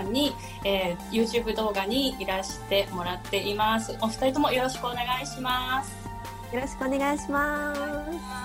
[0.00, 0.32] んに、
[0.64, 3.96] えー、YouTube 動画にいらしてもらっています。
[4.00, 5.92] お二人ともよろしくお願いします。
[6.54, 8.36] よろしくお願いします。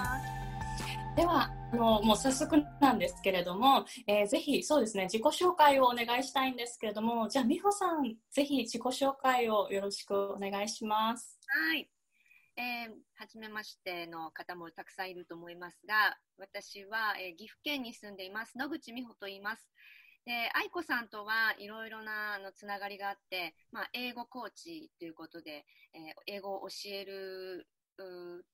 [1.15, 11.89] では、あのもう早速なんですけれども、えー、ぜひそうですね自己紹介をお願いしたいんですけれどもじゃあ美穂さんぜひ自己紹介をよろしくお願いしますはい、
[12.57, 19.70] えー、初めましての方もたくさんいると思いますが私は、えー、岐阜県に住んでいます野口美穂と言います
[20.25, 27.67] で愛子さんとはいろいろなあのつながりがあって、まあ、英語コーチということで、えー、英語を教える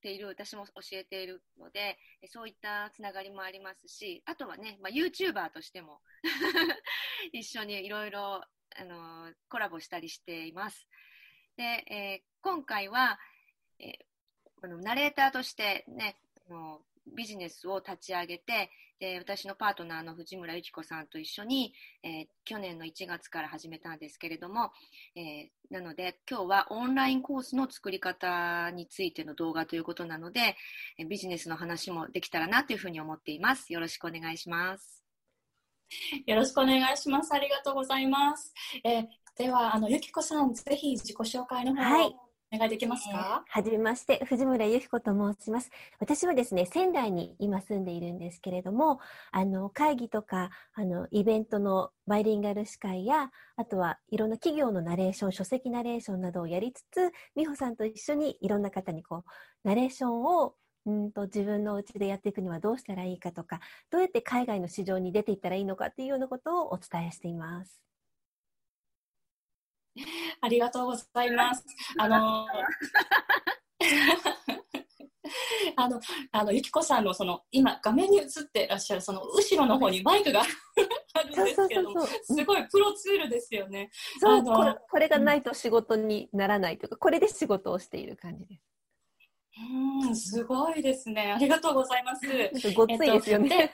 [0.02, 6.00] ている私も教えているのでそういったつながりもありますしあとはね、まあ、YouTuber としても
[7.32, 8.42] 一緒にいろいろ
[8.76, 10.86] あのコラボしたりしています。
[11.56, 13.18] で、えー、今回は、
[13.78, 13.90] えー、
[14.60, 16.16] このナレーターとしてね
[16.48, 24.70] あのビジネスを立ち上げてで私のパートナーの藤村由紀子さんと一緒に、えー、去年の1月から始めたんですけれども、
[25.14, 30.56] えー、なので今日はオンラインコースの作り方についての動画ということなので、
[30.98, 33.72] えビジネスの話もできたらなというふうに思っています。
[33.72, 35.04] よろしくお願いします。
[36.26, 37.32] よろしくお願いします。
[37.32, 38.52] ありがとうございます。
[38.84, 45.70] えー、では、あの、ゆきこさん、ぜひ自己紹介の方を、はいお願いできますか、はじめまして、藤村由紀子と申します。
[46.00, 49.00] 私はですね、仙台に今住んでいるんですけれども、
[49.32, 59.24] あの、会議とか、あの、イベントのバイリンガル司会や、あとはいろんな企業のナレーション、書籍ナレーションなどをやりつつ、美穂さんと一緒にいろんな方にこう、
[59.62, 60.54] ナレーションを
[60.86, 63.60] うんと自分のうちでやっていくにはどうしたらいいかとか、
[63.90, 67.87] どうやって海外の市場に出ていったらいいのかっていうようなことをお伝えしています。
[70.40, 71.62] ありがとうございます。
[71.98, 72.46] あの
[75.76, 76.00] あの、
[76.32, 80.42] あの、ゆきこさんのその、今、画面に映ってらっしゃる、その、後ろの方にマイクが
[81.12, 83.90] あるんですけども、すごいプロツールですよね。
[84.20, 88.62] そうこれ、これがないと仕事にならないというか、これで仕事をしている感じです。
[90.06, 91.32] うん、すごいですね。
[91.32, 92.26] ありがとうございます。
[92.74, 93.56] ごっついですよね。
[93.60, 93.70] えっ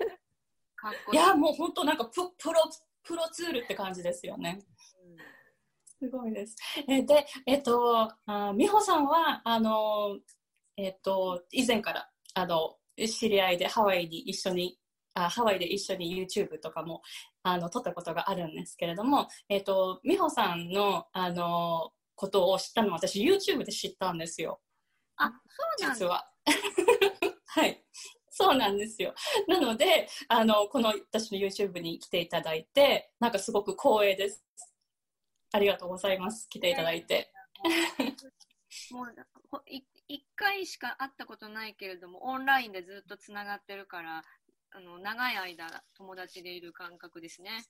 [1.07, 2.61] と、いや、もう本当なんかププロ、
[3.03, 4.61] プロツールって感じですよね。
[6.05, 6.57] すごいです。
[6.87, 10.19] えで、えっと、あ美穂さんは、あの、
[10.77, 14.79] えっと、以前から、あの、知り合いでハワイに一緒に、
[15.15, 17.01] あハワイで一緒に YouTube とかも、
[17.43, 24.61] あの、撮ったことがあるんですけれども、えっと、美穂さんの、あの、ことを知ったのは私 YouTube で知ったんですよ。
[25.17, 25.33] あ、
[25.79, 26.29] そうなん実は。
[27.47, 27.83] はい。
[28.31, 29.15] そうなんですよ。
[29.47, 34.45] なので、あの、この私の YouTube に来ていただいて、なんかすごく光栄です。
[35.55, 36.49] ありがとうございます。
[36.49, 37.31] 来ていただいて。
[38.91, 39.07] もう
[40.09, 44.25] 一回しか会ったことないけれども、オンラインでずっとつながってるから、
[44.73, 47.65] あの長い間友達でいる感覚ですね。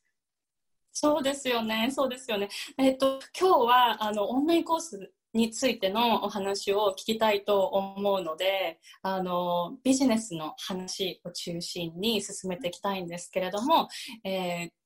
[0.92, 2.48] そうですよね、そうですよね。
[2.78, 13.88] えっと、今日はあのオンラインコースについてのお話を聞きたいと思うので、あのビジネスの話を中心に進めていきたいんですけれども、
[14.24, 14.83] えー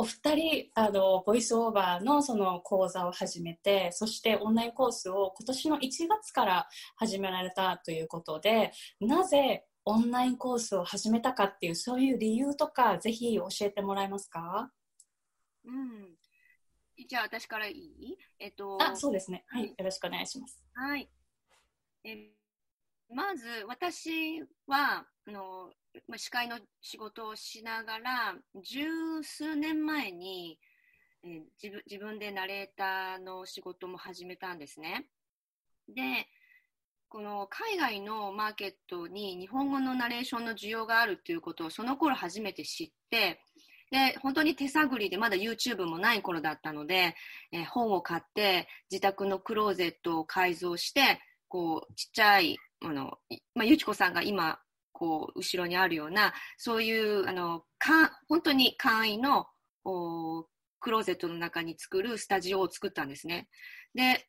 [0.00, 8.70] お二人あのボイスオーバーのその講座を始めてそしてオンラインコースを今年の1月から始められたということで
[9.00, 14.70] なぜオンラインコースを始めたかっていうそういう理由とかぜひ教えてもらえますか？
[15.64, 16.14] うん。
[17.08, 18.16] じゃあ私からいい？
[18.38, 19.44] えっとあそうですね。
[19.48, 19.66] はい。
[19.66, 20.62] よろしくお願いします。
[20.74, 21.10] はい。
[22.04, 22.16] え
[23.12, 25.72] まず私はあの
[26.06, 30.58] まあ司会の仕事をしながら十数年前に、
[31.24, 35.06] えー、自分自分でナレーターの仕事も始めたんですね。
[35.88, 36.28] で
[37.08, 43.40] この海外のマーケットに日本語のナレーションの需要があるということをその頃初めて知って
[43.90, 47.14] で本当に手探りでまだ YouTube もない頃だったので、
[47.52, 53.18] えー、本を買って自宅のクローゼットを改造してこうちっちゃいあの、
[53.54, 54.58] まあ、ゆちこさんが今
[54.98, 59.46] こう後ろにあるようなそういうあのか本当に簡易の
[59.84, 60.44] お
[60.80, 63.48] クローゼットの中に作るスタジオを作ったんですね。
[63.94, 64.26] で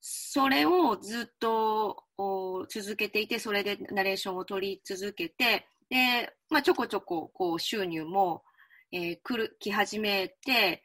[0.00, 8.44] それをずっとお続けていてそれでナレーションを取り続けてで、まあ、ちょこちょここう収入も、
[8.92, 10.84] えー、来る来始めて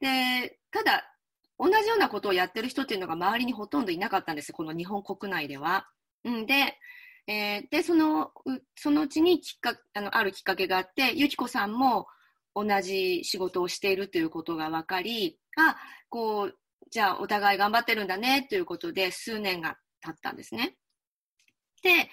[0.00, 1.10] でただ
[1.58, 5.88] 同じようなことをやってる人っていうのが周りにほとんどいなかったんですこの日本国内では。
[6.24, 6.76] うん、で
[7.30, 8.32] えー、でその
[8.74, 12.08] そのうちにきっかあのあるきっかけがあってゆきこさんも
[12.56, 15.76] 同じ仕事をしているということが分かりあ
[16.08, 16.54] こう
[16.90, 20.74] じゃあお互い頑張ってるんだねということで数年が経ったんですね。
[21.84, 22.10] で,、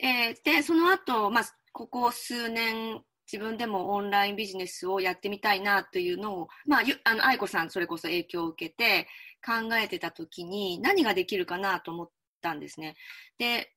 [0.00, 9.08] えー、でその後、まあここ数年自分でもオンラインビジネスをやってみたいなというのを、まあ、あの愛子さんそれこそ影響を受けて
[9.44, 12.10] 考えてた時に何ができるかなと思っ
[12.44, 12.94] たんですね。
[13.38, 13.72] で、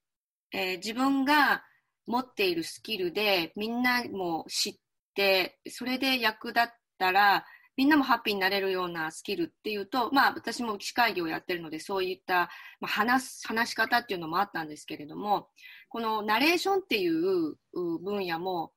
[0.52, 1.64] えー、自分が
[2.06, 4.74] 持っているスキルでみんなも知っ
[5.16, 6.64] てそれで役立っ
[6.98, 7.46] たら
[7.78, 12.50] みんなもハッピーになれるようなスキルっていうと、まあ、私も機会議をやってるのでそういった、
[12.80, 15.50] まあ、話す話し方っていうのもあったんですけれども
[15.90, 18.72] このナレーションっていう分野も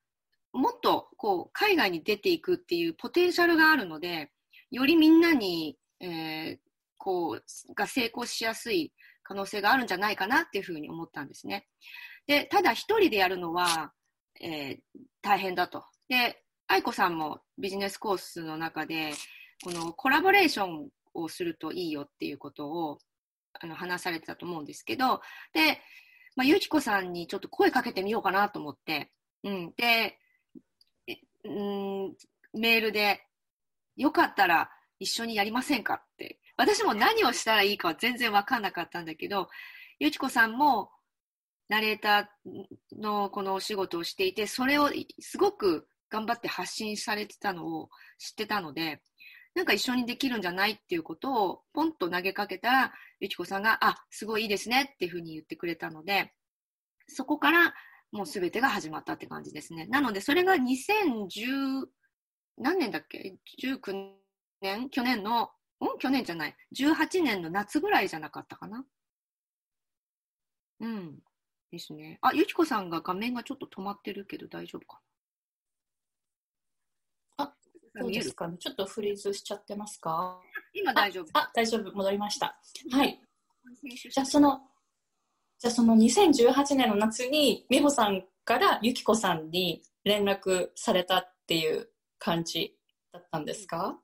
[0.52, 4.30] もっとこう海外に出ていくっていうポテンシャルがあるので
[4.70, 6.58] よりみんなに、えー、
[6.98, 8.92] こうが成功しやすい
[9.30, 11.68] 可能性があるんじゃないかなっていうふうに思ったんですね。
[12.26, 13.92] でただ一人でやるのは、
[14.40, 14.78] えー、
[15.22, 15.84] 大変だと。
[16.08, 19.12] で愛子さんもビジネスコースの中で
[19.62, 22.98] このコラボレーションをするといいよっていうことを
[23.60, 25.20] あの話されてたと思うんですけど
[25.52, 25.80] で、
[26.34, 29.12] まあ、ゆきこさんにちょっと声かけてみようかなと思って、
[29.44, 30.18] うん、で
[31.44, 32.14] うん
[32.52, 33.20] メールで、
[33.96, 36.39] よかったら一緒にやりませんかって。
[36.60, 39.48] 私も何をしたらいいかは全然わかんなかったんだけど、
[39.98, 40.90] ゆちこさんも
[41.70, 44.90] ナレーターのこのお仕事をしていて、それを
[45.20, 49.00] すごく頑張って発信されてたのを知ってたので、
[49.54, 56.34] なんか一緒にできるんじゃないっていうことをポンと投げかけたら、ゆちこさんが、あ、すごいいいですねっていうふうに言ってくれたので、
[57.06, 57.72] そこから
[58.12, 59.86] もうすべてが始まったって感じですね。
[59.86, 61.86] なので、それが2010、
[62.58, 64.10] 何年だっけ ?19
[64.60, 64.90] 年？
[64.90, 65.48] 去年の、
[65.86, 66.56] ん去年じゃない。
[66.74, 68.84] 18年の夏ぐらいじゃなかったかな。
[70.80, 71.18] うん。
[71.70, 72.18] ですね。
[72.22, 75.00] あ、ゆきこさんが画面がちょっと止まってるけど大丈夫か
[77.38, 77.54] なあ、
[78.00, 78.56] どうですかね。
[78.58, 80.40] ちょっとフリーズしちゃってますか？
[80.72, 81.40] 今大丈夫あ。
[81.40, 81.92] あ、大丈夫。
[81.92, 82.58] 戻りました。
[82.90, 83.20] はい。
[84.10, 84.60] じゃあ、その、
[85.58, 92.76] じゃあその2018年の夏に美穂さんからゆきこさんに連絡されたっていう感じ
[93.12, 93.98] だったんですか、うん、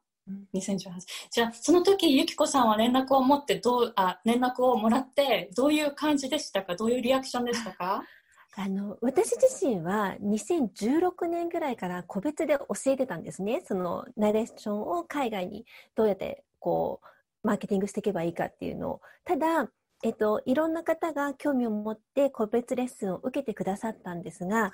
[0.55, 0.91] 2018
[1.31, 6.75] じゃあその時ゆきこさんは連絡を持ってどうあ連絡をもらってどういう感じでしたか？
[6.75, 8.03] どういうリアクションでしたか？
[8.59, 13.63] あの私自身は2016年ぐらいから個別で教えてたんですね。
[13.65, 19.01] そのナレーションを海外にどうやってこうマーケティングしていけばいいかっていうのを。
[19.25, 19.71] ただ
[20.03, 24.73] えっと、いろんな方が興味を持って個別レッスンを受けてくださったんですが、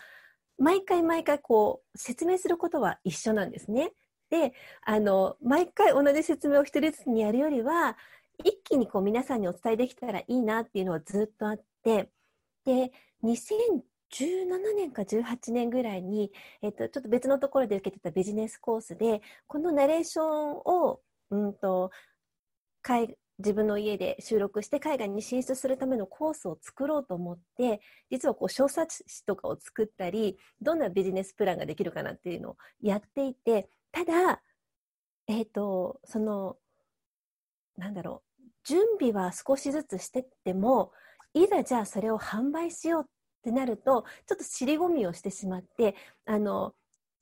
[0.58, 3.92] 毎回毎回こう説明することは一緒なんですね。
[4.32, 7.98] で、あの、毎回同じ説明を一人ずつにやるよりは、
[8.42, 12.08] 一気にこう皆さんにお伝えできたらいいなっていうのはずっとあって、
[12.64, 12.92] で、
[13.22, 13.82] 2017
[14.74, 16.32] 年か18年ぐらいに、
[16.62, 21.00] えっと、ちょっと別のところで受けてたビジネスコースで、このナレーションを、
[21.30, 21.90] うんと、
[23.38, 27.80] 自分の家で収録して海外に進出するためのコースを作ろうと思って
[28.10, 34.42] 実はこう小冊子とかを作ったりどんなビジネスプランができるかなっていうのをやっていてただ
[35.26, 36.56] えっ、ー、とその
[37.76, 40.92] なんだろう準備は少しずつしてっても
[41.34, 43.06] いざじゃあそれを販売しようっ
[43.42, 45.94] てなるとちょっと尻込みをしてしまって
[46.26, 46.74] あの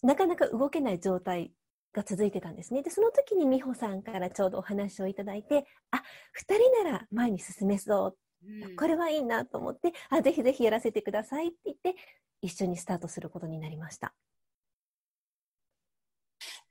[0.02, 1.52] なかなか動けない状態
[1.92, 2.82] が続いてたんですね。
[2.82, 8.16] で、その時に美穂さんからちょうどお話をいただいて、あ、二人なら前に進めそう。
[8.42, 11.96] うん、これはいいなと思って、あ、ぜひぜひやらせてくださいって言って、
[12.42, 14.14] 一緒にスタートすることになりました。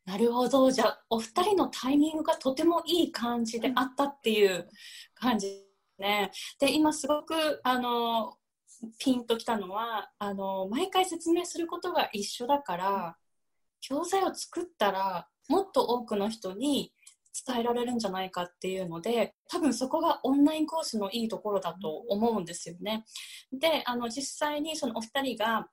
[0.10, 0.72] なるほど。
[0.72, 4.68] じゃあ、お二人のタイミングがとてもいい感じであったっていう
[5.14, 5.64] 感じ
[6.00, 6.32] ね。
[6.60, 8.34] で、今すごく、あの、
[8.98, 13.18] ピンときたのは、あの、毎回説明することが一緒だから、
[13.82, 16.92] 教材を作ったらもっと多くの人に
[17.46, 23.06] 伝えられるんじゃないかっていうので多分そこがオンラインコースのいいところだと思うんですよね。
[23.54, 25.70] であの実際にそのお二人が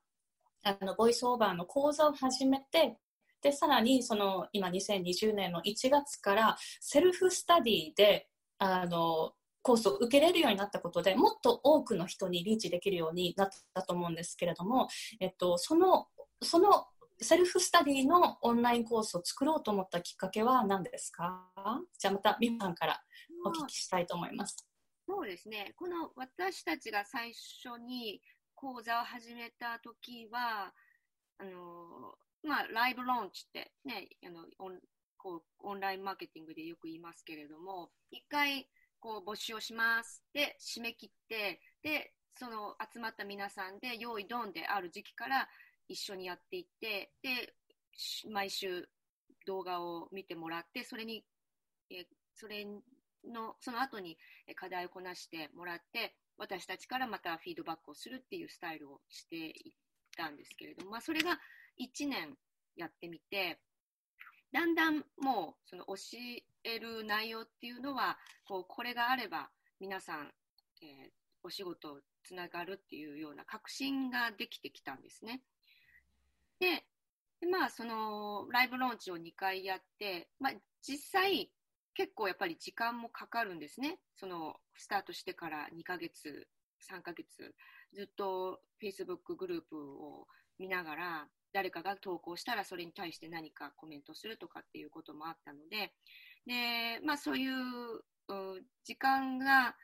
[0.63, 2.97] あのボイスオーバーの講座を始めて
[3.41, 8.27] でさらにその今2020年の1月からセルフスタディで
[8.59, 14.87] あのコースを受けれるようになったことでもっと多くの人にリーチできるようになったと思うんですけれども、
[15.19, 16.07] えっと、その
[16.41, 16.85] その
[17.19, 21.47] セルフスタディのオンラインコースを作ろうと思ったきっかけは何ですか？
[21.97, 23.01] じゃあまたミさんから
[23.43, 24.67] お聞きしたいと思います。
[25.07, 25.73] そうですね。
[25.77, 28.21] この私たちが最初に
[28.53, 30.73] 講座を始めた時は、
[31.39, 32.15] あの
[32.47, 34.79] まあ、ライブローンチってね、あのオン
[35.17, 38.67] こうオンラインマーケティングでよく言いますけれども、一回
[38.99, 40.23] こう募集をします。
[40.33, 45.47] で、締め切って、で、その集まった皆さんで用意ドンである時期から
[45.87, 47.53] 一緒にやっていってで
[48.31, 48.87] 毎週
[49.47, 51.23] 動画を見てもらってそれに、
[51.89, 54.17] えそれのその後に
[54.55, 59.73] 課題をこなしてもらって私たちからまたフィードバックをするっていうスタイルをしていっ
[60.15, 61.39] たんですけれども、まあ、それが
[61.79, 62.35] 1年
[62.75, 63.59] やってみて、
[64.51, 65.95] だんだんもうその教
[66.63, 70.31] える内容っていうのは、こうこれがあれば皆さん、
[70.81, 71.11] えー、
[71.43, 75.41] お仕事つながるっていうような確信ができてきたんですね。
[76.59, 76.85] で、
[77.39, 81.49] でまあそのライブローンチを2回やって、まあ、実際
[81.93, 83.99] 結構やっぱり時間もかかるんですね。
[84.15, 86.47] そのスタートしてから2ヶ月、
[86.91, 87.55] 3ヶ月、
[87.93, 90.27] ずっと Facebook グループを
[90.59, 95.91] 見ながら、誰かが投稿したらそれに対して何かコメントするとかっていうこともあったので、
[96.45, 97.51] で、まあそういう
[98.85, 99.75] 時間が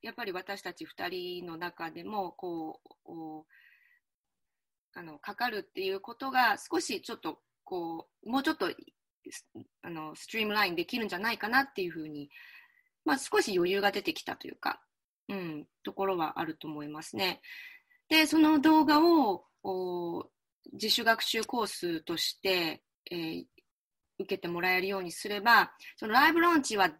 [0.00, 3.08] やっぱり私たち2人の中でもこう
[4.94, 8.66] あのかかるっていうことが少しちょっとこうもうちょっと
[9.82, 12.30] あのストリームラインできるんじゃないかなっていうふうに、
[13.04, 14.80] まあ、少し余裕が出てきたというか、
[15.28, 17.40] うん、ところはあると思いますね。
[18.08, 19.46] でその動画を
[20.72, 23.44] 自主学習コースとして、えー、
[24.18, 26.90] 受けてもらえるようにすればそのライブローンチは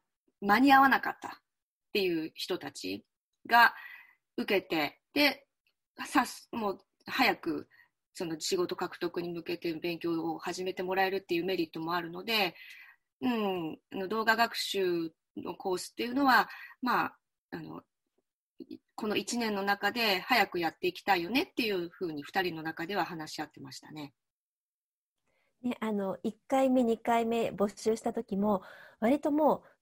[0.40, 1.31] 間に合わなかったっ
[1.92, 3.04] ていう人たち
[3.47, 3.75] が
[4.37, 5.47] 受けてで
[6.07, 7.69] さもう早く
[8.14, 12.54] その仕事獲得に向けて勉強を始めてもらえるっていうメリットもあるので、
[13.21, 16.49] うん、動画学習のコースっていうのは、
[16.83, 17.16] まあ、
[17.52, 17.81] あの
[18.95, 24.12] この1年の中で早くやっていきたいよねっていうふうに2人の中では話し合ってましたね。
[25.62, 28.62] ね、あの1回目、2回目募集した時も
[29.00, 29.73] 割ともう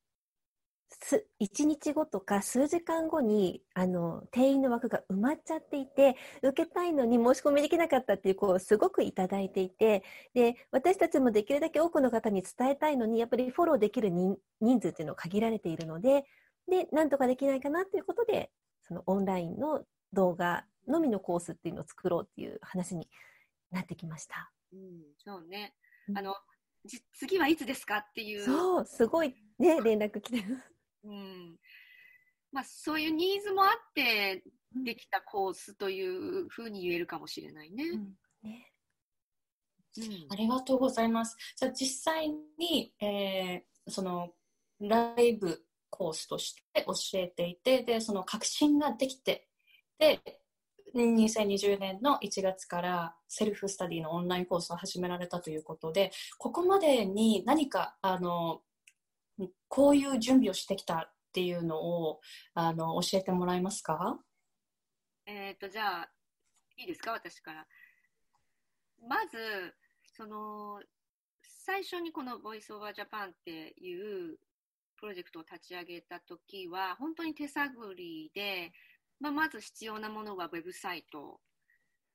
[1.02, 10.02] す1日後とか数時間後にあの定員の枠が埋まっちゃっていて受けたいのに申し込みできなかったっていう子をすごくいただいていて
[10.34, 14.36] で私たちもできるだけ多くの方に伝えたいのにやっぱりフォローできる人
[14.80, 16.24] 数っていうのは限られているので
[16.68, 18.50] でなんとかできないかなっていうことで
[18.90, 23.08] そのオンラインの動画のみのコースっていうのを作ろうっていう話に
[23.70, 24.50] なってきました。
[24.72, 24.80] うん、
[25.16, 25.74] そうね。
[26.16, 26.34] あの
[27.12, 28.44] 次はいつですかっていう。
[28.44, 30.58] そうすごいね連絡来てる。
[31.04, 31.56] うん。
[32.50, 34.42] まあ、そういうニーズもあって
[34.84, 37.84] できたコースというふうに言えるかもしれないね。
[37.84, 38.14] うん。
[38.42, 38.72] ね。
[39.98, 41.36] うん、ありがとうございます。
[41.56, 42.28] じゃあ実際
[42.58, 44.30] に、えー、その
[44.80, 49.48] ライブコースとして教えていてでその確信ができて
[49.98, 50.20] で
[50.94, 58.62] 2020年の1月からセルフスタディのオンラインコースを始められたということでここまでに何かあの
[59.68, 62.20] こういう準備をしてきたっていうのを
[62.54, 64.18] あの教えてもらえますか？
[65.26, 66.10] えっ、とじゃあ
[66.76, 67.12] いいですか？
[67.12, 67.66] 私から。
[69.08, 69.74] まず
[70.16, 70.80] その
[71.42, 73.94] 最初にこのボイスオーバージャパンってい
[74.32, 74.36] う
[75.00, 78.72] プロジェクトを立ち上げた時は本当に手探りで、
[79.18, 81.40] まあ、まず必要なものはウェブサイト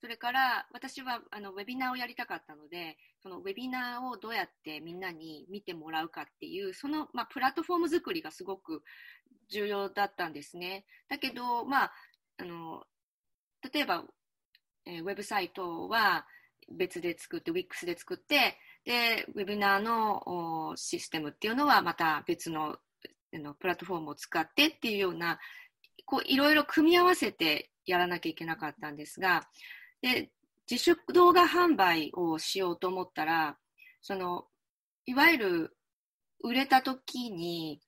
[0.02, 8.84] それから私はあのウェビナーをやりたかったのでそのウェビナーをどうやってみんなに見てもらうかっていうその、まあ、プラットフォーム作りがすごく
[9.50, 10.86] 重要だったんですね。
[11.10, 11.92] だけど、まあ、
[12.38, 12.84] あの
[13.74, 14.04] 例えば、
[14.86, 16.28] えー、ウェブサイトは
[16.72, 22.78] 別で作って WIX で作ってでウェビナーのシステムっていうのはまた別の
[23.34, 25.40] のプラットフォームを使ってっていうような
[26.06, 29.48] こういろいろ組み合わせてやらなきゃいけなかったんですが
[30.02, 30.30] で
[30.70, 33.58] 自主動画販売をしようと思ったら
[34.02, 34.46] その
[35.06, 35.78] いわゆる
[36.44, 37.82] 売れた時に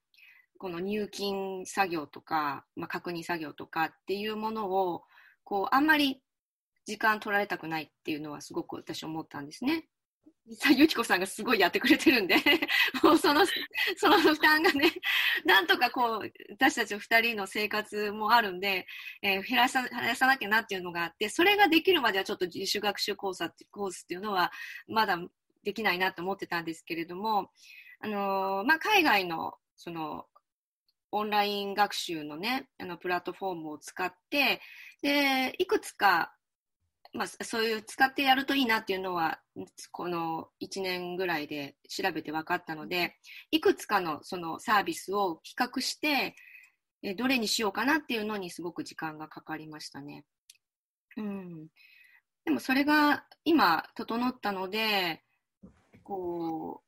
[0.58, 5.04] この入金作業とか、まあ、確認作業とかっていうものを
[5.44, 6.22] こうあんまり
[6.86, 9.88] 時間取られたくないっていうのはすごく私思ったんですね。
[10.48, 12.36] 実はゆきこさんがすごいやってくれてるんで
[13.04, 13.46] もうその、
[13.98, 14.94] その負担がね、
[15.46, 18.88] なんとかこう、私たち二人の生活もあるんで、
[19.22, 24.52] えー、減らさ、減らさなきゃなっていうのがあって、それができるまではちょっと自主学習コースってコースっていうのは、
[24.88, 25.20] まだ
[25.64, 27.52] できないなと思ってたんですけれども、
[28.00, 30.28] あのー、まあ、海外の、その、
[31.12, 34.62] オンライン学習のね、あの、プラットフォームを使って、
[35.02, 36.34] で、いくつか
[37.14, 39.40] まあ、そういう使ってやるといいなっていうのは
[39.92, 43.16] この1年ぐらいで調べて分かったので
[43.52, 46.36] いくつかのそのサービスを比較して
[47.16, 50.26] どれにしようかなっていうのにすごく時間がかかりましたね。
[51.18, 51.68] うん、
[52.46, 55.24] でもそれが今整ったので
[56.04, 56.88] こう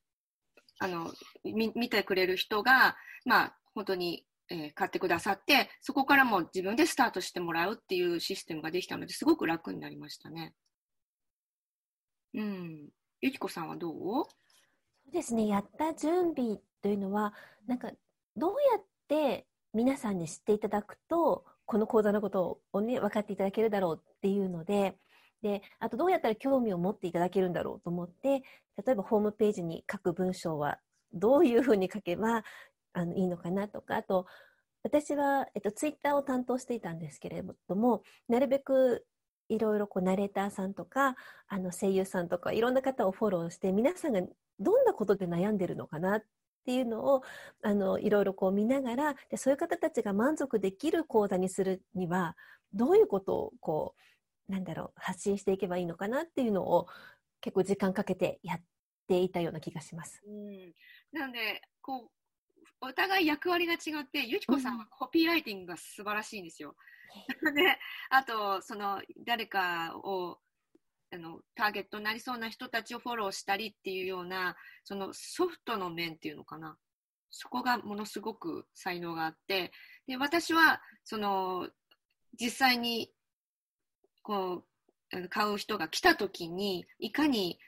[0.80, 1.12] あの
[1.44, 2.96] 見てくれる人が、
[3.26, 10.54] まあ、本当にえー、買ってくださって、そこからも自分でスタートしてもらうっていうシステムができたので、すごく楽になりましたね。
[12.34, 12.90] うん。
[13.22, 13.94] ゆきこさんはどう？
[13.94, 14.28] そ
[15.10, 15.48] うですね。
[15.48, 17.34] やった準備というのは、
[17.68, 17.92] なんか、
[18.36, 24.98] どうやって皆さんに知っていただくと、この講座のことをね、分かっていただけるだろうっていうので、
[25.42, 28.42] で、あとどうやったら興味を持っていただけるんだろうと思って、
[28.86, 30.80] 例えばホームページに書く文章は
[31.14, 32.44] どういうふうに書けば
[32.94, 34.26] あのいいのかなとか、あと、
[34.84, 39.06] 私は、えっと、ツイッターを担当していたんですけれども、なるべく
[39.50, 41.16] いろいろこうナレーターさんとか、
[41.48, 44.22] あの声優さんとか、いろんな方をフォローして、皆さんが
[44.60, 46.24] どんなことで悩んでるのかなっ
[46.66, 47.24] ていうのを、
[47.64, 52.38] あの、いろいろこう見ながら、でそういう方たちが満足できる講座にするには、
[52.74, 53.96] どういうことをこ
[54.48, 56.88] う、なんだろう、発信していけばいいのかなっていうのを
[57.42, 58.62] 結構時間かけてやっ
[59.08, 60.22] ていたような気がします。
[60.28, 60.74] うん、
[61.12, 62.19] なんで、こう、
[62.82, 66.76] お互い役割が違って、ゆきこさんはコピーライティングが素晴らしいんですよ。
[67.56, 67.78] で、
[68.10, 70.40] あと、その、誰かを、
[71.12, 76.78] あの、ターゲットになりそうな人たちをフォローしたりっていうような、そのソフトの面っていうのかな。
[77.32, 79.72] そこがものすごく才能があって、
[80.08, 81.70] で、私は、その、
[82.40, 83.12] 実際に、
[84.22, 84.66] こ
[85.12, 87.60] う、買う人が来た時に、いかに、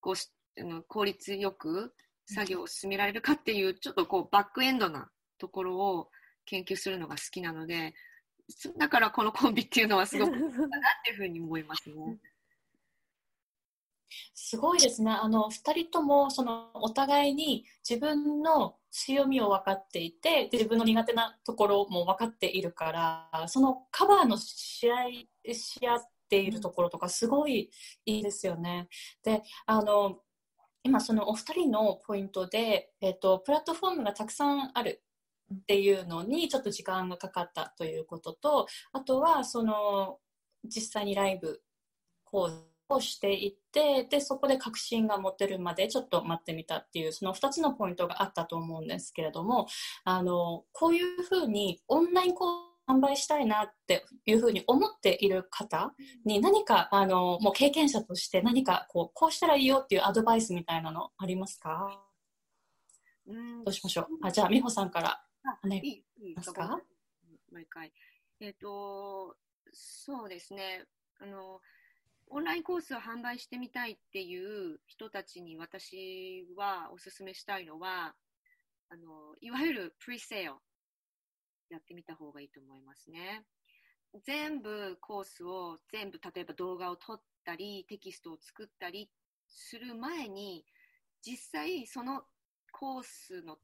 [0.00, 0.14] こう、
[0.60, 1.94] あの効率よく
[2.26, 6.10] 作業を進められるかっていう、ちょっとこう、バックエンドなところを
[6.44, 7.94] 研究するのが好きなので、
[8.78, 10.58] だからこのコンビっていうのはすごく いいかなっ
[11.04, 12.18] ていうふうに思いますね。
[14.34, 15.10] すごいですね。
[15.10, 24.94] あの、二人とも、その、お互いに自分の強みを分かっていて、自分の苦手なところも分かっているから、そのカバーの試合、
[25.54, 27.70] し合っているところとか、すごい
[28.04, 28.88] いいですよね。
[29.22, 30.20] で、あの、
[30.84, 35.02] 今そのお二人のポイントで、えっ、と、プラットフォームがたくさんある
[35.54, 40.18] っていうのにちょっと時間がかかったということとあとはその
[40.64, 41.60] 実際にライブ
[42.24, 42.56] 講座
[42.88, 49.66] をしていってでそこで確信が持てるまでちょっと待ってみたっていうその2つのポイントがあったと思うんですけれども
[50.04, 62.00] あのこういうふうにオンライン講座販売したいなっていうふうに思っている方に何かあのもう経験者として何かこうこうしたらいいよっていうアドバイスみたいなのありますか？
[63.26, 63.34] ど
[63.66, 64.06] うしましょう？
[64.22, 65.22] あじゃあ美穂さんから
[65.64, 66.80] お願いますか？
[67.52, 67.92] 毎回。
[68.40, 69.36] えっ、ー、と、
[69.72, 70.84] そうですね。
[71.20, 71.60] あの、
[72.28, 78.14] オンラインコースを販売してみたいっていう人たちに私はお勧めしたいのは、
[78.88, 80.54] あの、いわゆるプリセール
[81.74, 83.44] やってみた方がいいと思いますね。
[84.24, 89.08] 全部コースを全部例えば動画を撮ったりテキストを作ったり
[89.48, 90.64] する前に
[91.22, 92.22] 実際その
[92.72, 93.58] コースの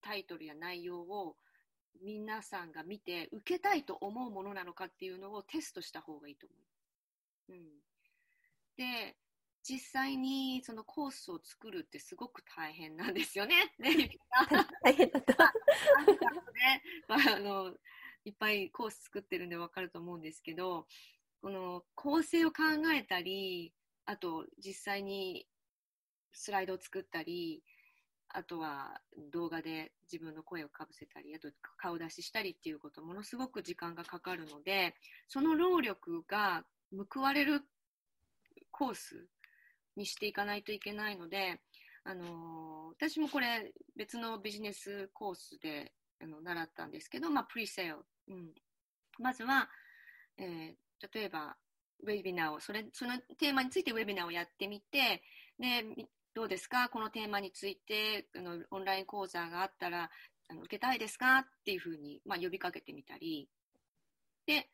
[0.00, 1.36] タイトルや内容を
[2.02, 6.54] 皆さんが見て受けたいと思うものなのかっていうのをテストした方がいいと思
[7.48, 7.52] う。
[7.52, 7.64] うん、
[8.76, 9.16] で
[9.68, 13.74] 実際にそのコースを作るってすごく大変なんですよね。
[13.78, 14.10] ね
[14.82, 15.32] 大変だった。
[15.34, 17.76] ね、まあ、あの
[18.24, 20.86] いっぱいコース作ってるんで分かると思うんですけど
[21.40, 23.72] この構成を考えたり
[24.04, 25.46] あと実際に
[26.32, 27.62] スライドを作ったり
[28.28, 29.00] あとは
[29.32, 31.48] 動画で自分の声をかぶせたり、あと
[31.78, 34.94] 顔出ししたりっていうこと、ものすごく時間がかかるので、
[35.28, 36.64] その労力が
[37.12, 37.62] 報われる
[38.70, 39.26] コース
[39.96, 41.60] にしていかないといけないので、
[42.04, 48.54] あの私もこれ別のビジネスコースであの習ったんですけど、まあ、プリセール、うん、
[49.18, 49.68] まずは、
[50.38, 51.56] えー、例えば
[52.02, 55.22] ウェビナーをそれそのテーマについてウェビナーをやってみて
[55.58, 55.84] で
[56.34, 56.88] どうですか？
[56.90, 60.10] このテーマについてあのオンライン講座があったら
[60.48, 61.38] あの受けたいですか？
[61.38, 63.48] っていうふうに、まあ、呼びかけてみたり。
[64.46, 64.68] で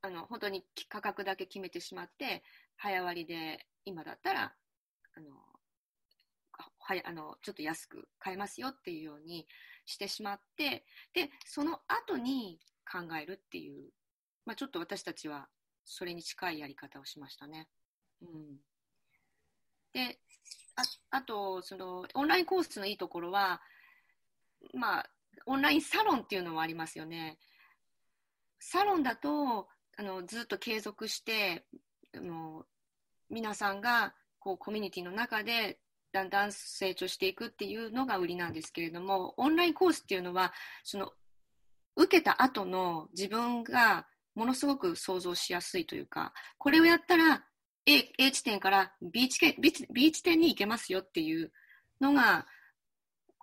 [0.00, 2.42] あの本当に価格だけ決めてしまって
[2.76, 4.52] 早割で今だったら
[5.14, 5.30] あの
[6.78, 9.46] はやあのちょっと安く買えますよっていうように
[9.86, 10.84] してしまって
[11.14, 12.58] でその後に
[12.90, 13.90] 考えるっていう、
[14.44, 15.48] まあ、ちょっと私たちは
[15.84, 17.68] それに近いやり方をしましたね。
[18.22, 18.56] うん、
[19.92, 20.18] で
[20.76, 23.60] ああとそのオンラインコースのいいところは、
[24.74, 25.06] まあ、
[25.46, 27.38] オンラインサロンっていうのもありますよね。
[28.58, 31.66] サロンだとあのずっと継続して
[32.14, 32.64] あの
[33.30, 35.78] 皆さんがこうコミュニティの中で
[36.12, 40.52] だんだん成長していくっていうのが売りなんですけれどもオンラインコースっていうのは
[40.84, 41.10] その
[41.96, 47.44] 受けた後の自分がものすごく想像しやすいというかこれをやったら
[47.86, 49.54] A, A 地点から B 地点
[49.92, 51.52] B 地点に行けますよっていう
[52.00, 52.46] のが、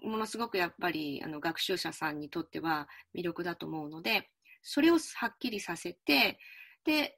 [0.04, 4.30] ものすごくやっぱりあの学習者さんにとっては魅力だと思うので、
[4.62, 6.39] それをはっきりさせて、
[6.84, 7.15] で、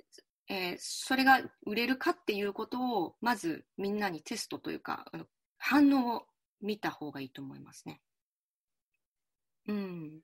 [0.48, 5.06] えー、それが売れるかっていうことを、まずみんなにテストというか、
[5.58, 6.28] 反応を
[6.62, 8.02] 見た方がいいと思いますね。
[9.68, 10.22] うん。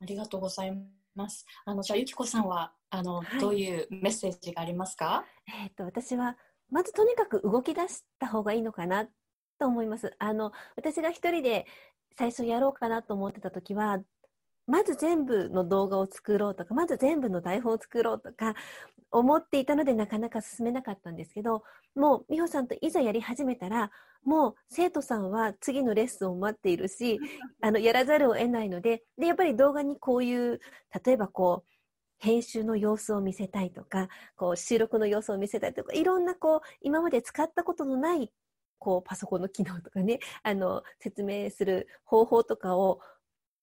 [0.00, 0.72] ありがとうござい
[1.14, 1.44] ます。
[1.66, 5.24] あの、じゃあ、ゆきこさんはあの、はい、どういうメッセージがありますか？
[5.46, 6.38] えっ、と、私は、
[6.70, 9.04] まずとにかく動き出した方がいいのかな
[9.58, 10.14] と思います。
[10.18, 11.66] あの、私が一人で
[12.16, 13.98] 最初やろうかなと思ってた時は、
[14.66, 18.54] まず全部の動画を作ろうとか、まず全部の台本を作ろうとか、
[19.12, 23.90] 思っていたのでなかなか進めなかったんですけど、もう美穂さんといざやり始めたら、
[24.24, 27.18] もう生徒さんは次のレッスンを待っているし、
[27.60, 30.60] あの、やらざるを得ないので、で、やっぱり動画にこういう、
[31.04, 31.70] 例えばこう、
[32.18, 38.30] 編集の様子を見せたいとか、こう収録の様子を見せたいとか、いろんなこう、今まで使ったことのない、
[38.78, 43.00] こう、パソコンの機能とかね、あの、説明する方法とかを、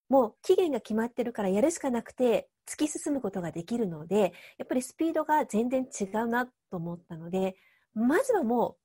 [0.08, 7.56] もう期限が決まってるからやるしかなくて、突き進むことができるので、やっぱりスピードが全然違うなと思ったので、
[7.94, 8.76] まずはも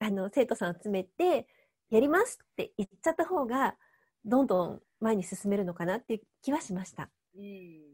[0.00, 1.46] う、あの、生徒さん集めて、
[1.90, 3.76] やりますって言っちゃった方が、
[4.24, 7.10] どんどん前に進めるのかなっていう気はしました。
[7.36, 7.92] うん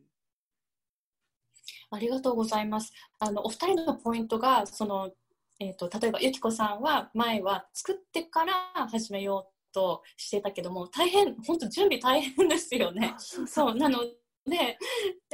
[1.91, 2.93] ありがとうございます。
[3.19, 5.11] あのお二人のポイントがその、
[5.59, 8.53] えーと、例えばゆきこさんは前は作ってから
[8.89, 13.15] 始めようとしていたけども大変本当準備大変ですよね。
[13.19, 14.01] そうなの
[14.47, 14.79] で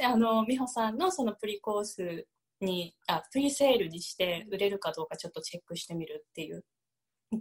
[0.03, 2.27] あの美穂さんのそのプリコース
[2.61, 6.65] にあプリセールにして売れるかどうかちょっとチェックしてみるっていう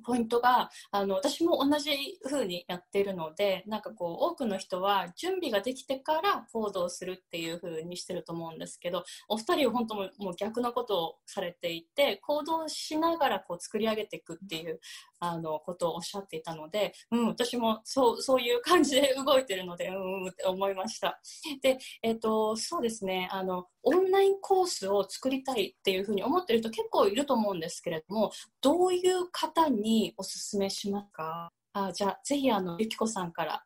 [0.02, 1.90] ポイントがあの私も同じ
[2.24, 14.80] 風にやってるのでなんかこう多くの人は準備ができてから行動するっていう風にしてると思うんですけどお二人は本当もう逆なことをされていて行動しながらこう作り上げていくっていう
[15.20, 21.20] あのことをおっしゃっていたので、うん、私もそうそういう感じで動いてるのでうんって思いました。
[21.62, 31.50] で、え、ー、とそうですねあのオンラインコースを作りたいっていうふうに思ってる人結構いると思うんですけれどもどういう方ににおすすめしますか？
[31.72, 33.64] あじゃあぜひあのゆきこさんから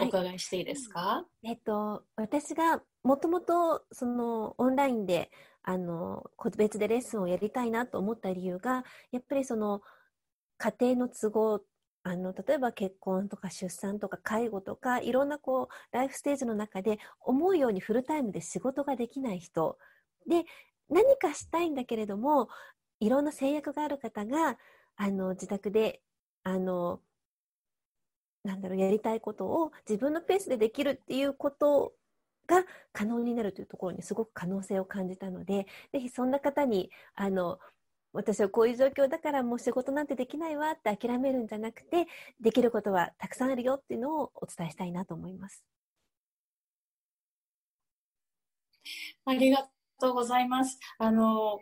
[0.00, 5.30] お伺いしていいですか、はい、えっと、私がもともとそのオンラインで
[5.62, 9.82] あの別でレッスンをやりたいなと思った理由がやっぱりその
[10.56, 11.60] 家庭の都合
[12.04, 19.76] あの例えば結婚とか出産とか介護とかいろんなこうライフステージの中で思うようにフルタイムで仕事ができない人。
[20.28, 20.44] で
[20.88, 22.48] 何かしたいんだけれども
[22.98, 24.56] いろんな制約がある方が
[24.96, 26.00] あの自宅で
[26.44, 27.00] あの
[28.44, 31.92] なんだろうやりたいことを自分のペースでできるっていうこと
[32.46, 37.58] が可能になるというところにすごく可能性を感じたのでぜひそんな方にあの
[38.12, 42.06] 私はこういう状況だからもう仕事なんてできないわって諦めるんじゃなくて、
[42.40, 45.64] できることはたくさんあるよっていうのをお伝えしたいなと思います。
[49.24, 49.66] ありが
[49.98, 50.78] とうございます。
[50.98, 51.60] あの、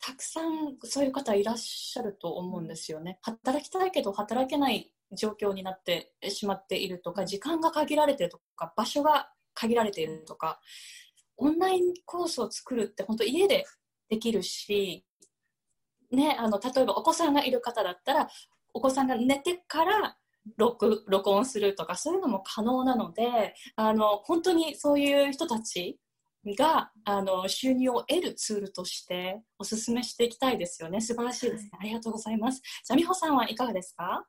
[0.00, 3.18] たくさんそういう方いらっしゃると思うんですよね。
[3.22, 10.60] 働きたいけど働けない状況になってしまっているとか、時間が限られてるとか、場所が限られているとか、
[11.38, 13.64] オンラインコースを作るって本当家で
[14.08, 15.04] できるし、
[16.10, 18.28] ね、あの例えばお子さんがいる方だったら
[18.74, 20.16] お子さんが寝てから
[20.56, 25.98] 録録音するとかそういうのも可能なのであの本当にそういう人たち
[26.56, 31.00] があの収入を得るツールとしてお勧めしていきたいですよね。
[31.00, 32.62] 素晴らしいですね、ありがとうございます。
[32.84, 34.26] じゃあ美穂さんはいかがですか？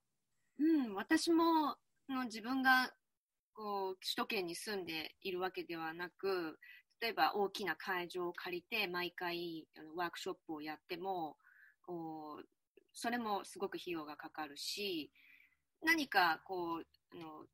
[0.59, 1.77] うん私も
[2.09, 2.91] の自分が
[3.53, 6.57] こう首都圏に住んでいるわけではなく
[7.01, 11.37] 例えば大きな会場を借りて毎回あのワークショップをやっても
[12.93, 15.11] それもすごく費用がかかるし
[15.81, 17.45] 何かこうあの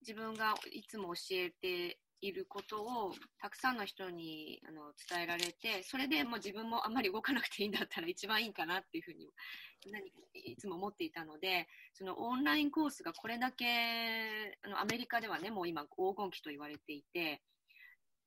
[0.00, 9.30] 自分がいつも教えていることをたくさんの人にあの伝えられてそれでもう自分もあんまり動かなくていいんだったら一番いいかなっていうふうに
[9.90, 13.64] 何いつも思っていたのでそのオンラインコースがこれだけ
[14.62, 17.40] あのアメリカではねもう今黄金期と言われていて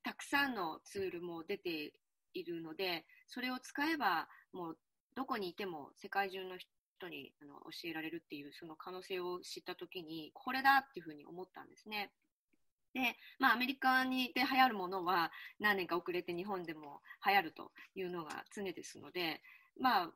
[0.02, 1.92] たくさんのツールも出て
[2.34, 4.78] いるのでそれを使えばもう
[5.14, 12.10] どこにいても世界中の人にあの教えられるっていうその可能性を知った時にこれだっていうふうに思ったんですね。
[12.94, 15.30] で、まあ、アメリカにで流行るものは
[15.60, 19.42] 何年か遅れて日本でも流行るというのが常ですので、
[19.78, 20.10] まあ、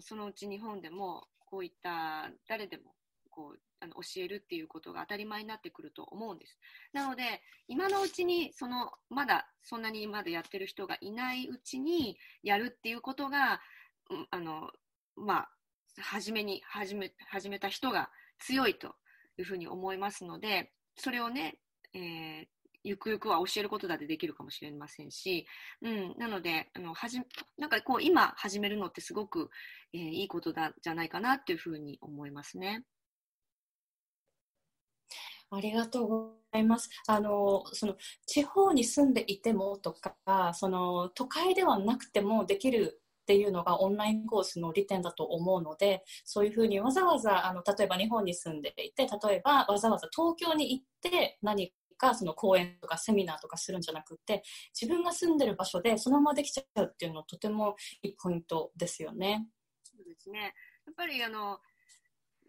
[0.00, 2.94] そのうち日本でもこういった誰でも
[3.30, 6.58] こうあの教えるっていうことが当たり前になってくると思うんです。
[6.92, 13.60] なので今のうちにそのまだそんなにまだやってる人がいないうちにやるっていうことが
[14.30, 14.70] あの、
[15.16, 15.48] まあ、
[15.98, 18.94] 初めに始め始めた人が強いと
[19.38, 21.58] いうふうに思いますので、それをね、
[21.94, 22.44] えー、
[22.84, 25.46] ゆくゆくは教えることだってできるかもしれませんし、
[25.82, 27.20] うん、なので、あのはじ
[27.58, 29.50] なんかこう今始めるのってすごく、
[29.92, 32.84] えー、いいことだじゃないかなっていうふうに思いますね。
[35.52, 36.88] ありがとうございます。
[37.08, 54.42] あのその地方に住んでいてもとかその都会ではなくてもできるっていうのがオンラインコースの利点だと思うのでそういうふうにわざわざあの例えば日本に住んでいて例えばわざわざ東京に行って何かその講演とかセミナーとかするんじゃなくて
[54.80, 59.46] 自分が住んでる場所でそのままできちゃうっていうのはとてもいいポイントですよね。
[59.84, 60.54] そうですね
[60.86, 61.58] やっぱりあの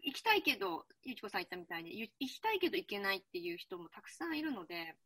[0.02, 4.96] 行きたいけど、ゆきこさん言ったみたいに、行きたいけど行けないっていう人もたくさんいるので、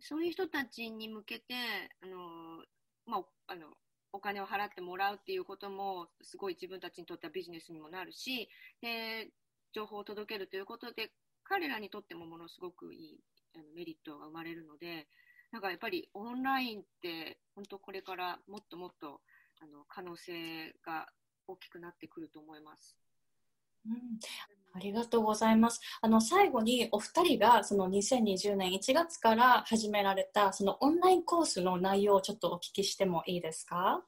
[0.00, 1.54] そういう人たちに向けて、
[2.02, 2.62] あの
[3.06, 3.66] まあ、あの
[4.12, 8.48] お金を払ってもらうっていうことも、すごい自分たちにとってはビジネスにもなるし、
[8.80, 9.28] で
[9.72, 11.10] 情報を届けるということで、
[11.48, 13.20] 彼らにとってもものすごくいい
[13.54, 15.06] あのメリットが生まれるので、
[15.52, 19.20] なんかやっぱりオンラインって、本当これからもっともっと
[19.60, 21.06] あの可能性が
[21.46, 22.96] 大きくなってくると思います。
[23.86, 23.94] うん、
[24.74, 25.80] ありがとうございます。
[26.00, 34.02] あの最後にお二人がその2020年1月から始められたそのオンラインコースの内容をちょっとお聞きしてもいいですか？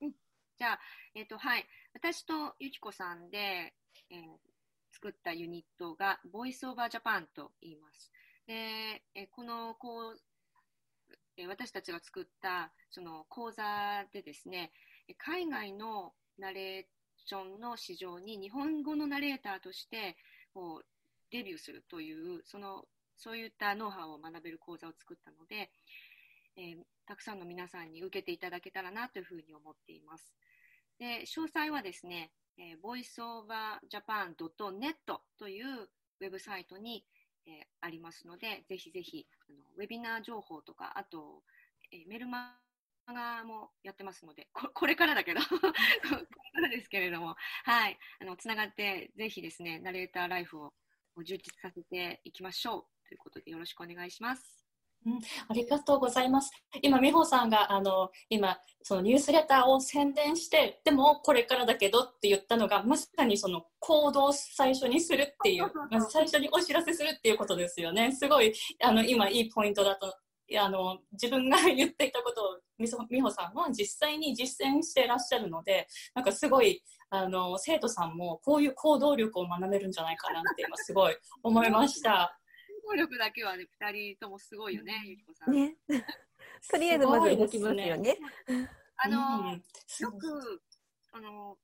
[0.00, 0.12] うん、
[0.58, 0.80] じゃあ
[1.14, 3.38] えっ、ー、とはい、私とゆきこさんで、
[4.10, 4.55] えー、
[4.96, 8.10] 作ったユニットがボイスオーバージャパンと言います。
[8.46, 13.62] で、えこのこう私たちが作ったその講座
[14.12, 14.72] でですね、
[15.18, 16.84] 海外のナレー
[17.26, 20.16] ションの市場に日本語のナレーターとして
[20.54, 20.86] こう
[21.30, 22.84] デビューするというその
[23.18, 25.70] そういったノウハウを学べる講座を作ったので、
[26.56, 30.32] えー、たくさんの皆さんに受けていただけたらなというふうに思っています。
[30.98, 34.94] で詳細はですね、えー、voiceoverjapan.net
[35.38, 35.88] という
[36.20, 37.04] ウェブサイトに、
[37.46, 41.42] えー、ありますので、ぜひぜひあのウェビナー情報とか、あと、
[41.92, 42.56] えー、メルマ
[43.08, 45.70] ガもやってますので、ここれからだけど これか
[46.60, 50.72] らですけれども、はい、あのつながってぜひですね、ナレーターライフを
[51.22, 54.65] 充実させていきましょうということでよろしくお願いします。
[55.04, 56.50] うん、ありがとうございます。
[56.82, 68.12] 今、美穂さんがあの今そのニュースレターを宣伝して、でもこれからだけどって言ったのが、まさにその行動を最初にするっていう、まず最初にお知らせするっていうことですよね。
[68.12, 70.14] すごいあの今いいポイントだと
[70.58, 82.38] あの自分が言っていたことを美穂さんは実際に実践していらっしゃるのでなんかすごいあの生徒さんもこういう行動力を学べるんじゃないかなって今すごい思いました。
[82.86, 85.54] 行動力だけはね2人ともすごいよね、ゆきこさん。
[85.54, 85.76] ね、
[86.70, 88.18] とりあえずまず動きますよね。
[88.96, 89.64] あの、うん、
[90.00, 90.62] よく
[91.12, 91.58] あの、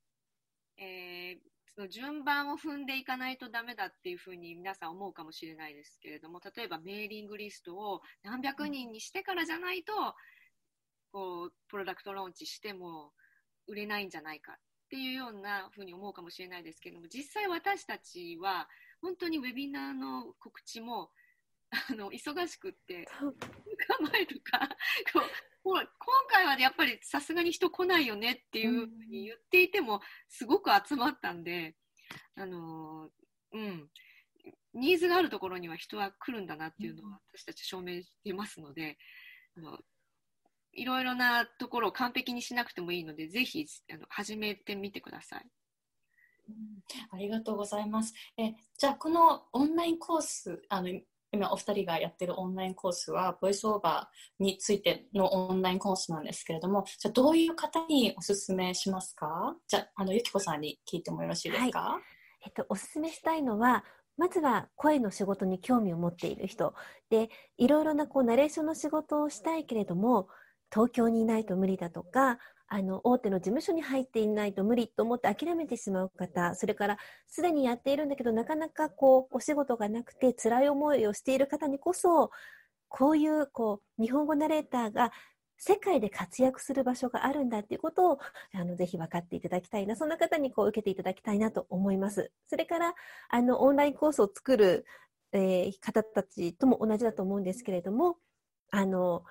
[0.77, 9.91] えーその順番を踏んでいかないとダメだっていうふうに皆さん思うかもしれないですけれども例えばメーリングリストを何百人にしてからじゃないと
[11.11, 13.11] こうプロダクトローンチしても
[13.67, 14.55] 売れないんじゃないかっ
[14.91, 18.69] ていうようなふうに思うかもしれないですけれども実際私たちは
[19.03, 21.09] 本当にウェビナーの告知も
[21.89, 23.05] あの忙しくって
[24.11, 24.69] 前とか
[25.61, 25.75] 今
[26.29, 31.75] 回はやっぱりさすがに人来ないよねっていうふうに言っていてもすごく集まったんで、
[32.35, 33.09] あの
[33.53, 33.89] うん、
[34.73, 38.97] ニーズがあるところには人は来るんだなっていうのは私たち証明していますので、
[39.57, 39.77] あの
[40.73, 45.45] いろいろなところを完璧にしなくてもいいので、ぜひあの始めてみてください。
[47.11, 48.13] ありがとうございます。
[48.37, 50.89] えじゃあこのオンラインコースあの
[51.31, 59.55] 今お二人がやってるオンラインコースは、ボイスオーバーについてのオンラインコースなんですけれども、じゃあどういう方におすすめしますか？
[59.67, 62.01] じゃあ、あの、ゆきこさんに聞いてもよろしいですか、はい、
[62.45, 63.83] えっと、おすすめしたいのは、
[64.15, 66.75] まずは声の仕事に興味を持っている人。
[67.09, 70.27] でいろいろなこうナレーションの仕事をしたいけれども
[70.71, 72.37] 東京にいないと無理だとか
[72.75, 82.31] あの大手の事務所に入っていないと無理と思って諦めてしまう方それからすでにやっているんだけどなかなかこうお仕事がなくて辛い思いをしている方にこそ
[82.89, 85.11] こういうこう日本語ナレーターが
[85.59, 88.19] 世界で活躍する場所があるんだっていうことを
[88.55, 92.31] あのぜひ分かっていただきたいなそんな方にこう受けていただきたいなと思います。
[92.47, 92.95] それから
[93.29, 94.85] あのオンラインコースを作る、
[95.31, 98.17] えー、方たちとも同じだと思うんですけれども
[98.71, 99.23] あの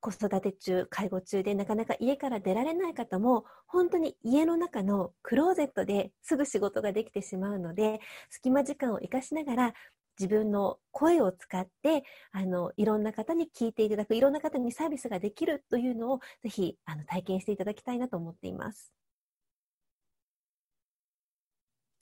[0.00, 9.74] 子育て中、介護中でなかなか家から出られない方も、本当に家の中のクローゼットですぐ仕事ができてしまうので、隙間時間を生かしながら、
[10.18, 18.92] 自分の声を使って、あの、いろんな方に聞いていただく、いろんな方にサービスができるというのを、ぜひ、あの、体験していただきたいなと思っています。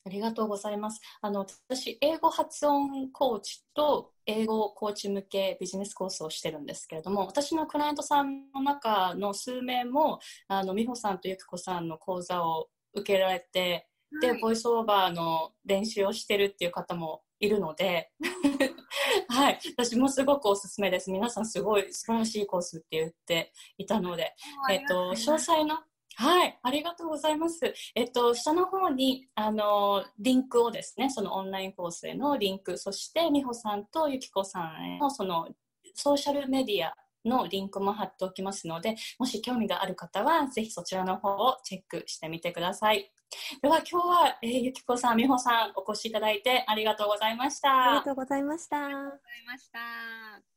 [0.07, 1.01] ありがとうございます。
[1.21, 13.89] あの私、英語発音コーチと英語コーチ向けビジネスコースをしてるんですけれども、私のクライアントさんの中の数名も、あの美穂さんとゆきこさんの講座を受けられて、
[14.23, 18.13] で、ボイスオーバーの練習をしてるっていう方もいるので、
[19.29, 21.11] はい、私もすごくおすすめです。
[21.11, 24.37] 皆さんすごい素晴らしいコースって言っていたので、
[24.71, 25.79] えっと、詳細の
[26.19, 27.75] はい、ありがとうございます。
[27.95, 35.49] えっと、下の方に、あの、リンクをですね、そのオンラインコースへのリンク、そして、美穂さんとゆきこさんへの、その、
[35.95, 36.95] ソーシャルメディア
[37.27, 43.13] のリンクも貼っておきますので、もし興味がある方は、ぜひそちらの方をチェックしてみてください。
[43.61, 47.91] では今日は、えー、ゆきこさん、みほさん、お越しいただいてありがとうございました。
[47.91, 48.87] ありがとうございました。
[48.87, 50.56] ありがとうございました。